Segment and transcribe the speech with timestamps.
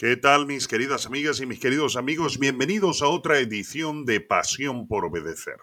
[0.00, 2.38] ¿Qué tal mis queridas amigas y mis queridos amigos?
[2.38, 5.58] Bienvenidos a otra edición de Pasión por Obedecer.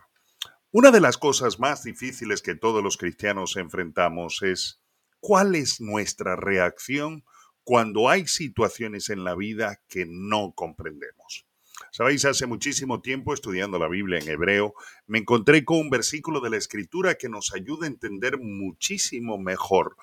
[0.70, 4.80] Una de las cosas más difíciles que todos los cristianos enfrentamos es
[5.20, 7.24] cuál es nuestra reacción
[7.64, 11.48] cuando hay situaciones en la vida que no comprendemos.
[11.92, 14.76] Sabéis, hace muchísimo tiempo estudiando la Biblia en hebreo,
[15.08, 19.96] me encontré con un versículo de la Escritura que nos ayuda a entender muchísimo mejor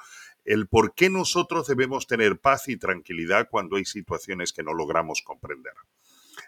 [0.45, 5.23] el por qué nosotros debemos tener paz y tranquilidad cuando hay situaciones que no logramos
[5.23, 5.73] comprender.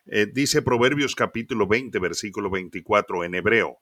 [0.07, 3.79] Eh, dice Proverbios capítulo 20, versículo 24 en hebreo.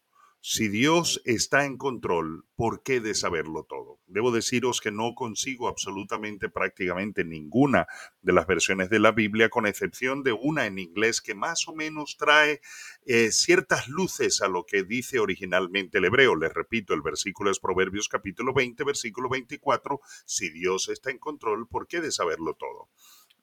[0.47, 4.01] Si Dios está en control, ¿por qué de saberlo todo?
[4.07, 7.87] Debo deciros que no consigo absolutamente prácticamente ninguna
[8.21, 11.75] de las versiones de la Biblia, con excepción de una en inglés que más o
[11.75, 12.61] menos trae
[13.07, 16.37] eh, ciertas luces a lo que dice originalmente el hebreo.
[16.37, 19.99] Les repito, el versículo es Proverbios capítulo 20, versículo 24.
[20.27, 22.91] Si Dios está en control, ¿por qué de saberlo todo?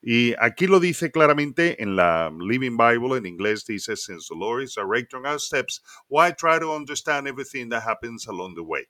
[0.01, 4.63] Y aquí lo dice claramente en la Living Bible, en inglés dice, Since the Lord
[4.63, 8.87] is directing our steps, why try to understand everything that happens along the way?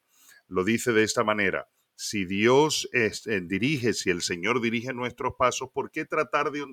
[0.48, 1.68] Lo dice de esta manera.
[1.96, 6.66] Si Dios este, dirige, si el Señor dirige nuestros pasos, ¿por qué tratar de,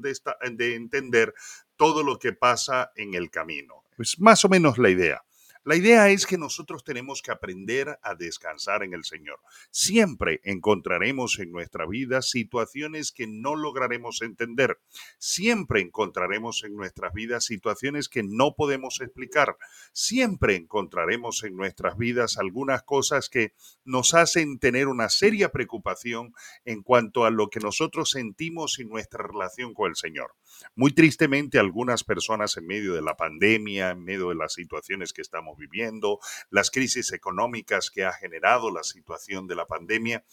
[0.53, 1.35] de entender
[1.77, 3.83] todo lo que pasa en el camino?
[3.99, 5.23] Es más o menos la idea.
[5.69, 9.39] La idea es que nosotros tenemos que aprender a descansar en el Señor.
[9.71, 14.81] Siempre encontraremos en nuestra vida situaciones que no lograremos entender.
[15.19, 19.59] Siempre encontraremos en nuestras vidas situaciones que no podemos explicar.
[19.93, 23.53] Siempre encontraremos en nuestras vidas algunas cosas que
[23.85, 26.33] nos hacen tener una seria preocupación
[26.65, 30.35] en cuanto a lo que nosotros sentimos y nuestra relación con el Señor.
[30.75, 35.21] Muy tristemente, algunas personas en medio de la pandemia, en medio de las situaciones que
[35.21, 36.21] estamos viviendo,
[36.51, 40.25] las crisis económicas que ha generado la situación de la pandemia,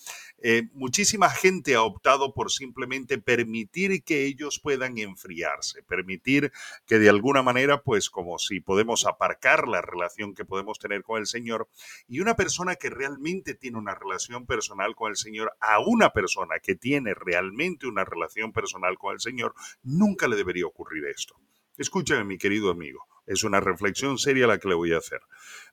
[0.41, 6.51] eh, muchísima gente ha optado por simplemente permitir que ellos puedan enfriarse, permitir
[6.85, 11.19] que de alguna manera, pues como si podemos aparcar la relación que podemos tener con
[11.19, 11.67] el Señor
[12.07, 16.59] y una persona que realmente tiene una relación personal con el Señor, a una persona
[16.59, 19.53] que tiene realmente una relación personal con el Señor,
[19.83, 21.35] nunca le debería ocurrir esto.
[21.77, 23.14] Escúchame, mi querido amigo.
[23.25, 25.21] Es una reflexión seria la que le voy a hacer.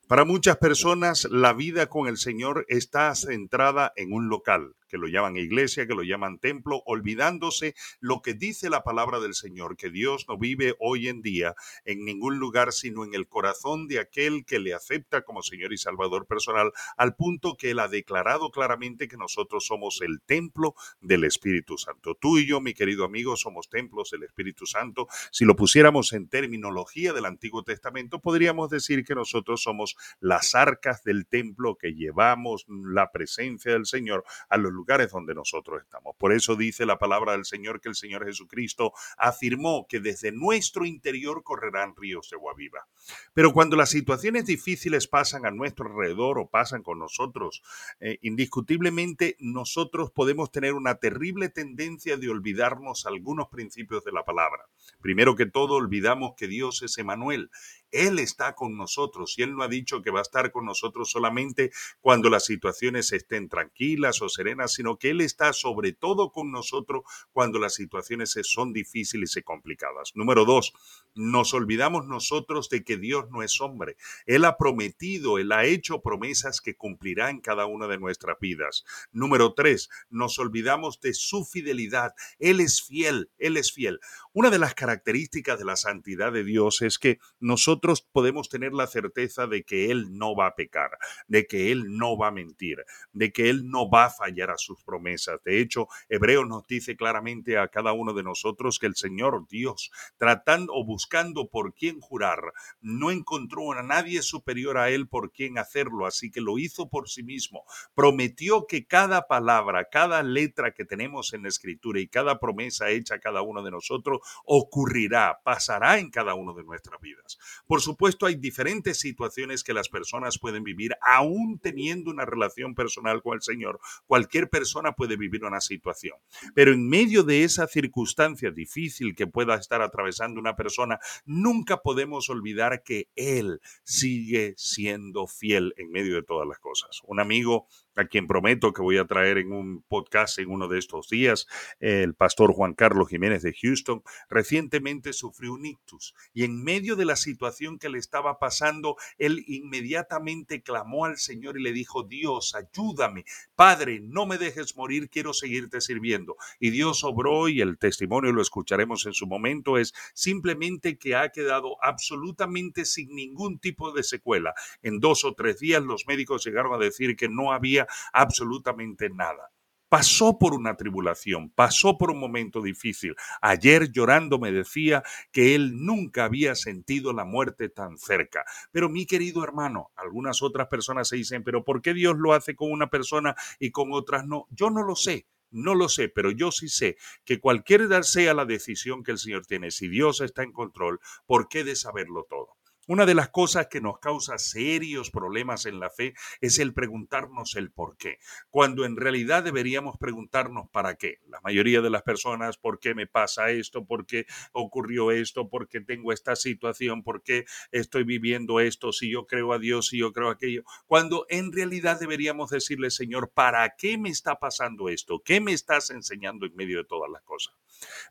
[0.08, 5.08] Para muchas personas, la vida con el Señor está centrada en un local, que lo
[5.08, 9.88] llaman iglesia, que lo llaman templo, olvidándose lo que dice la palabra del Señor, que
[9.88, 11.54] Dios no vive hoy en día
[11.86, 15.78] en ningún lugar, sino en el corazón de aquel que le acepta como Señor y
[15.78, 21.24] Salvador personal, al punto que Él ha declarado claramente que nosotros somos el templo del
[21.24, 22.14] Espíritu Santo.
[22.14, 25.08] Tú y yo, mi querido amigo, somos templos del Espíritu Santo.
[25.30, 31.02] Si lo pusiéramos en terminología del Antiguo Testamento, podríamos decir que nosotros somos las arcas
[31.02, 36.14] del templo que llevamos la presencia del Señor a los lugares donde nosotros estamos.
[36.18, 40.84] Por eso dice la palabra del Señor que el Señor Jesucristo afirmó que desde nuestro
[40.84, 42.86] interior correrán ríos de agua viva.
[43.34, 47.62] Pero cuando las situaciones difíciles pasan a nuestro alrededor o pasan con nosotros,
[48.00, 54.64] eh, indiscutiblemente nosotros podemos tener una terrible tendencia de olvidarnos algunos principios de la palabra.
[55.00, 57.50] Primero que todo, olvidamos que Dios es Emanuel
[57.92, 61.10] él está con nosotros y Él no ha dicho que va a estar con nosotros
[61.10, 61.70] solamente
[62.00, 67.02] cuando las situaciones estén tranquilas o serenas, sino que Él está sobre todo con nosotros
[67.32, 70.12] cuando las situaciones son difíciles y complicadas.
[70.14, 70.72] Número dos,
[71.14, 73.96] nos olvidamos nosotros de que Dios no es hombre.
[74.24, 78.84] Él ha prometido, Él ha hecho promesas que cumplirá en cada una de nuestras vidas.
[79.12, 82.14] Número tres, nos olvidamos de su fidelidad.
[82.38, 84.00] Él es fiel, Él es fiel.
[84.32, 87.81] Una de las características de la santidad de Dios es que nosotros
[88.12, 90.90] podemos tener la certeza de que Él no va a pecar,
[91.26, 94.58] de que Él no va a mentir, de que Él no va a fallar a
[94.58, 95.42] sus promesas.
[95.44, 99.90] De hecho, Hebreo nos dice claramente a cada uno de nosotros que el Señor Dios,
[100.16, 102.40] tratando o buscando por quién jurar,
[102.80, 107.08] no encontró a nadie superior a Él por quien hacerlo, así que lo hizo por
[107.08, 107.64] sí mismo.
[107.94, 113.16] Prometió que cada palabra, cada letra que tenemos en la Escritura y cada promesa hecha
[113.16, 117.38] a cada uno de nosotros ocurrirá, pasará en cada uno de nuestras vidas.
[117.72, 123.22] Por supuesto, hay diferentes situaciones que las personas pueden vivir, aún teniendo una relación personal
[123.22, 123.80] con el Señor.
[124.06, 126.18] Cualquier persona puede vivir una situación.
[126.54, 132.28] Pero en medio de esa circunstancia difícil que pueda estar atravesando una persona, nunca podemos
[132.28, 137.00] olvidar que Él sigue siendo fiel en medio de todas las cosas.
[137.04, 140.78] Un amigo a quien prometo que voy a traer en un podcast en uno de
[140.78, 141.46] estos días,
[141.80, 147.04] el pastor Juan Carlos Jiménez de Houston, recientemente sufrió un ictus y en medio de
[147.04, 152.54] la situación que le estaba pasando, él inmediatamente clamó al Señor y le dijo, Dios,
[152.54, 153.24] ayúdame,
[153.54, 156.36] Padre, no me dejes morir, quiero seguirte sirviendo.
[156.58, 161.30] Y Dios obró y el testimonio lo escucharemos en su momento, es simplemente que ha
[161.30, 164.54] quedado absolutamente sin ningún tipo de secuela.
[164.82, 167.81] En dos o tres días los médicos llegaron a decir que no había
[168.12, 169.50] absolutamente nada.
[169.92, 173.14] Pasó por una tribulación, pasó por un momento difícil.
[173.42, 175.02] Ayer llorando me decía
[175.32, 178.42] que él nunca había sentido la muerte tan cerca.
[178.70, 182.56] Pero mi querido hermano, algunas otras personas se dicen, pero ¿por qué Dios lo hace
[182.56, 184.46] con una persona y con otras no?
[184.48, 185.26] Yo no lo sé.
[185.50, 186.96] No lo sé, pero yo sí sé
[187.26, 191.48] que cualquiera sea la decisión que el Señor tiene, si Dios está en control, ¿por
[191.48, 192.56] qué de saberlo todo?
[192.88, 197.54] Una de las cosas que nos causa serios problemas en la fe es el preguntarnos
[197.54, 198.18] el por qué,
[198.50, 201.20] cuando en realidad deberíamos preguntarnos para qué.
[201.28, 203.86] La mayoría de las personas, ¿por qué me pasa esto?
[203.86, 205.48] ¿Por qué ocurrió esto?
[205.48, 207.04] ¿Por qué tengo esta situación?
[207.04, 208.90] ¿Por qué estoy viviendo esto?
[208.90, 210.64] Si yo creo a Dios, si yo creo aquello.
[210.88, 215.22] Cuando en realidad deberíamos decirle, Señor, ¿para qué me está pasando esto?
[215.24, 217.54] ¿Qué me estás enseñando en medio de todas las cosas?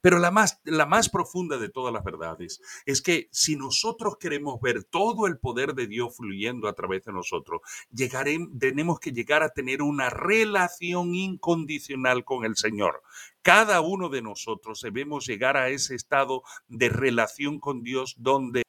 [0.01, 4.59] Pero la más, la más profunda de todas las verdades es que si nosotros queremos
[4.61, 9.43] ver todo el poder de Dios fluyendo a través de nosotros, llegaremos, tenemos que llegar
[9.43, 13.01] a tener una relación incondicional con el Señor.
[13.41, 18.63] Cada uno de nosotros debemos llegar a ese estado de relación con Dios donde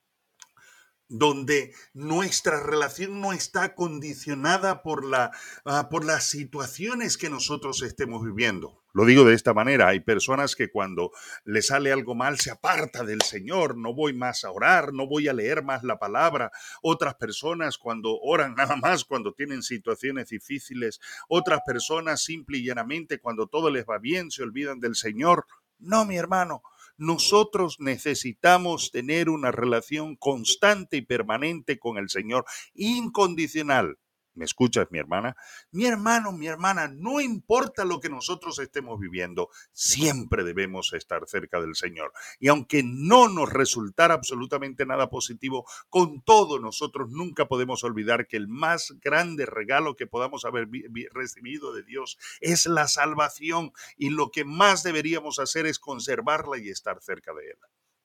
[1.12, 5.30] donde nuestra relación no está condicionada por, la,
[5.66, 8.82] ah, por las situaciones que nosotros estemos viviendo.
[8.94, 11.12] Lo digo de esta manera, hay personas que cuando
[11.44, 15.28] le sale algo mal se aparta del Señor, no voy más a orar, no voy
[15.28, 16.50] a leer más la palabra.
[16.82, 20.98] Otras personas cuando oran nada más cuando tienen situaciones difíciles.
[21.28, 25.46] Otras personas simple y llanamente cuando todo les va bien se olvidan del Señor.
[25.78, 26.62] No, mi hermano,
[27.02, 32.44] nosotros necesitamos tener una relación constante y permanente con el Señor,
[32.74, 33.98] incondicional.
[34.34, 35.36] ¿Me escuchas, mi hermana?
[35.72, 41.60] Mi hermano, mi hermana, no importa lo que nosotros estemos viviendo, siempre debemos estar cerca
[41.60, 42.12] del Señor.
[42.40, 48.38] Y aunque no nos resultara absolutamente nada positivo, con todo nosotros nunca podemos olvidar que
[48.38, 50.68] el más grande regalo que podamos haber
[51.12, 56.70] recibido de Dios es la salvación y lo que más deberíamos hacer es conservarla y
[56.70, 57.58] estar cerca de Él.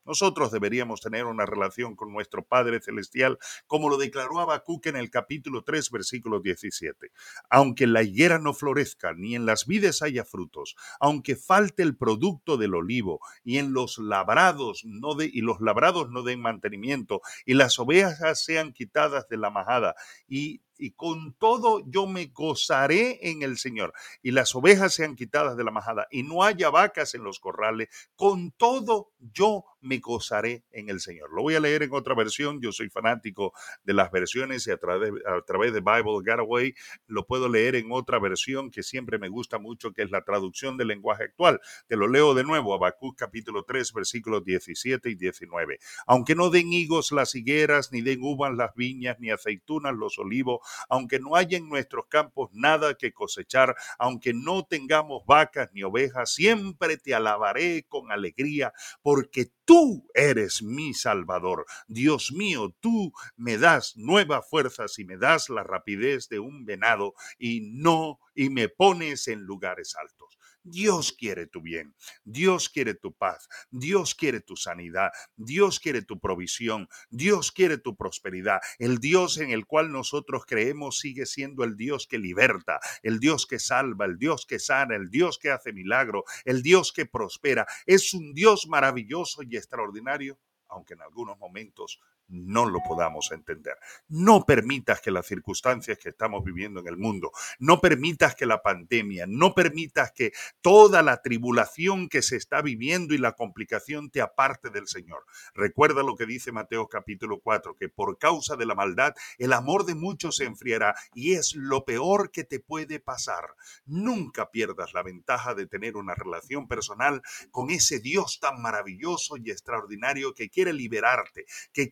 [0.07, 3.37] Nosotros deberíamos tener una relación con nuestro Padre Celestial,
[3.67, 7.11] como lo declaró Habacuc en el capítulo 3, versículo 17.
[7.49, 12.57] Aunque la higuera no florezca, ni en las vides haya frutos, aunque falte el producto
[12.57, 18.43] del olivo, y en los labrados no los labrados no den mantenimiento, y las ovejas
[18.43, 19.95] sean quitadas de la majada,
[20.27, 23.93] y y con todo yo me gozaré en el Señor.
[24.21, 27.89] Y las ovejas sean quitadas de la majada y no haya vacas en los corrales,
[28.15, 31.31] con todo yo me gozaré en el Señor.
[31.33, 33.53] Lo voy a leer en otra versión, yo soy fanático
[33.83, 36.73] de las versiones y a través, a través de Bible Getaway
[37.07, 40.77] lo puedo leer en otra versión que siempre me gusta mucho, que es la traducción
[40.77, 41.59] del lenguaje actual.
[41.87, 45.79] Te lo leo de nuevo, Habacuc capítulo 3, versículos 17 y 19.
[46.05, 50.59] Aunque no den higos las higueras, ni den uvas las viñas, ni aceitunas los olivos,
[50.89, 56.33] aunque no haya en nuestros campos nada que cosechar, aunque no tengamos vacas ni ovejas,
[56.33, 61.65] siempre te alabaré con alegría, porque tú eres mi Salvador.
[61.87, 67.13] Dios mío, tú me das nuevas fuerzas y me das la rapidez de un venado
[67.37, 70.36] y no, y me pones en lugares altos.
[70.69, 76.19] Dios quiere tu bien, Dios quiere tu paz, Dios quiere tu sanidad, Dios quiere tu
[76.19, 78.59] provisión, Dios quiere tu prosperidad.
[78.79, 83.45] El Dios en el cual nosotros creemos sigue siendo el Dios que liberta, el Dios
[83.45, 87.65] que salva, el Dios que sana, el Dios que hace milagro, el Dios que prospera.
[87.85, 93.75] Es un Dios maravilloso y extraordinario, aunque en algunos momentos no lo podamos entender.
[94.07, 98.61] No permitas que las circunstancias que estamos viviendo en el mundo, no permitas que la
[98.61, 104.21] pandemia, no permitas que toda la tribulación que se está viviendo y la complicación te
[104.21, 105.25] aparte del Señor.
[105.53, 109.85] Recuerda lo que dice Mateo capítulo 4, que por causa de la maldad el amor
[109.85, 113.55] de muchos se enfriará y es lo peor que te puede pasar.
[113.85, 119.51] Nunca pierdas la ventaja de tener una relación personal con ese Dios tan maravilloso y
[119.51, 121.89] extraordinario que quiere liberarte, que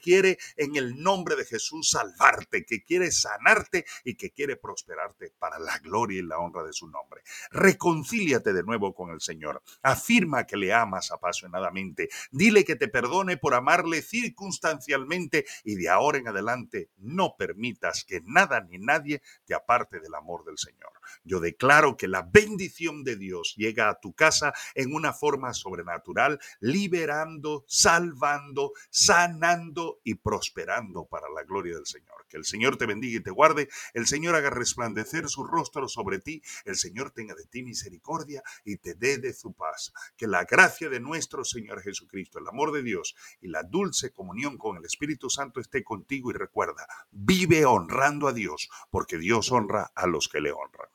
[0.57, 5.77] en el nombre de Jesús salvarte, que quiere sanarte y que quiere prosperarte para la
[5.79, 7.21] gloria y la honra de su nombre.
[7.51, 9.61] Reconcíliate de nuevo con el Señor.
[9.81, 12.09] Afirma que le amas apasionadamente.
[12.31, 18.21] Dile que te perdone por amarle circunstancialmente y de ahora en adelante no permitas que
[18.25, 20.94] nada ni nadie te aparte del amor del Señor.
[21.23, 26.39] Yo declaro que la bendición de Dios llega a tu casa en una forma sobrenatural,
[26.59, 32.25] liberando, salvando, sanando y prosperando para la gloria del Señor.
[32.27, 36.19] Que el Señor te bendiga y te guarde, el Señor haga resplandecer su rostro sobre
[36.19, 39.93] ti, el Señor tenga de ti misericordia y te dé de su paz.
[40.17, 44.57] Que la gracia de nuestro Señor Jesucristo, el amor de Dios y la dulce comunión
[44.57, 49.91] con el Espíritu Santo esté contigo y recuerda, vive honrando a Dios, porque Dios honra
[49.95, 50.89] a los que le honran.